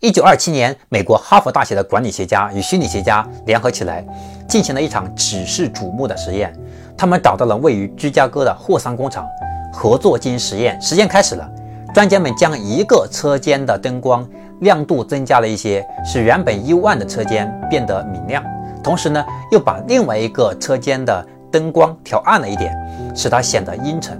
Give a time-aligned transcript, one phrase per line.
[0.00, 4.06] 一九二七年，美国哈佛大学的管理学家与心理学家联合起来，
[4.46, 6.54] 进行了一场举世瞩目的实验。
[6.96, 9.26] 他们找到了位于芝加哥的霍桑工厂，
[9.72, 10.80] 合作进行实验。
[10.80, 11.50] 实验开始了，
[11.92, 14.24] 专家们将一个车间的灯光
[14.60, 18.40] 亮度增加了一些，使原本幽暗的车间变得明亮。
[18.84, 22.72] 同时呢，又把另外一个车间的灯光调暗了一点，
[23.16, 24.16] 使它显得阴沉。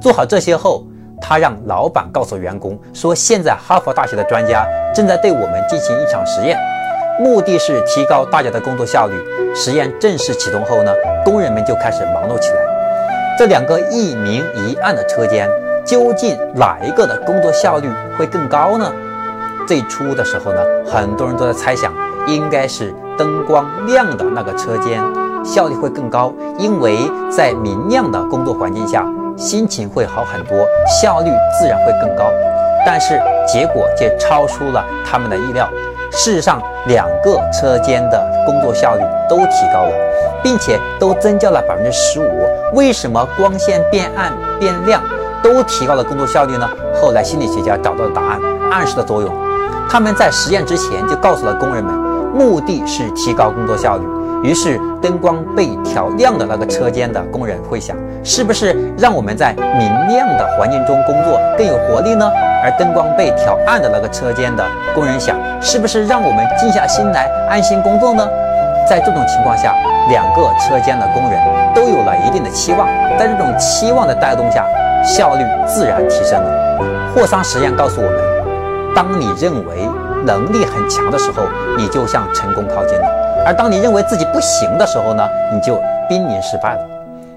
[0.00, 0.84] 做好这些后，
[1.20, 6.58] 他让老板告诉员工说：“现在哈佛大学的专家正在对我们进行一场实验，
[7.18, 9.14] 目的是提高大家的工作效率。”
[9.54, 10.92] 实验正式启动后呢，
[11.24, 12.56] 工人们就开始忙碌起来。
[13.38, 15.48] 这两个一明一暗的车间，
[15.84, 18.92] 究竟哪一个的工作效率会更高呢？
[19.66, 21.92] 最初的时候呢，很多人都在猜想，
[22.26, 25.02] 应该是灯光亮的那个车间
[25.44, 26.98] 效率会更高，因为
[27.30, 29.04] 在明亮的工作环境下。
[29.36, 30.66] 心情会好很多，
[31.00, 32.30] 效率自然会更高，
[32.84, 35.68] 但是结果却超出了他们的意料。
[36.12, 39.92] 事实上，两个车间的工作效率都提高了，
[40.42, 42.48] 并且都增加了百分之十五。
[42.72, 45.00] 为什么光线变暗变亮
[45.42, 46.68] 都提高了工作效率呢？
[47.00, 48.40] 后来心理学家找到了答案：
[48.72, 49.32] 暗示的作用。
[49.88, 51.94] 他们在实验之前就告诉了工人们，
[52.34, 54.04] 目的是提高工作效率。
[54.42, 62.30] 于是，灯光被调亮的那个车间的工人会想：是不是让我们在明亮的环境中工作更有活力呢？
[62.62, 64.64] 而灯光被调暗的那个车间的
[64.94, 68.26] 工人想：是不是让我们静下心来安心工作呢？
[68.88, 69.74] 在这种情况下，
[70.08, 71.38] 两个车间的工人
[71.74, 74.66] 都有了一定的期望，在这种期望的带动下，
[75.04, 76.78] 效率自然提升了。
[77.14, 79.86] 霍桑实验告诉我们：当你认为
[80.24, 81.44] 能力很强的时候，
[81.76, 83.06] 你就向成功靠近了。
[83.46, 86.86] 而当你认为自己不行的时候呢，你就濒临失败了。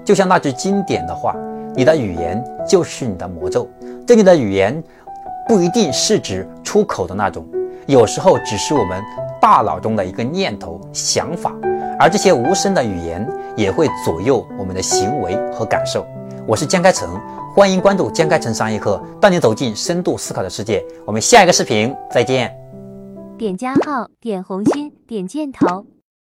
[0.04, 1.34] 就像那句经典的话
[1.74, 3.66] ：“你的语言就是你的魔咒。”
[4.06, 4.82] 这里的语言
[5.48, 7.46] 不一定是指出口的那种，
[7.86, 9.02] 有时候只是我们
[9.40, 11.52] 大脑中的一个念头、想法，
[11.98, 16.06] 而这些无声的语言也会左右我们的行为和感受。
[16.46, 17.18] 我是江开成，
[17.56, 20.84] 欢迎关注江开成商业课，带你走进深度思考的世界。
[21.06, 22.63] 我们下一个视频再见。
[23.36, 25.93] 点加号，点红心，点箭头。